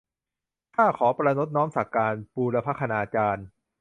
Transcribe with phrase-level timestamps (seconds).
[0.75, 3.45] ข้าขอประณตน้อมสักการ บูรพคณาจารย์